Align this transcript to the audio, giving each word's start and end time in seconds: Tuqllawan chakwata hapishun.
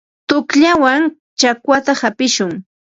Tuqllawan 0.27 1.01
chakwata 1.39 1.91
hapishun. 2.01 2.51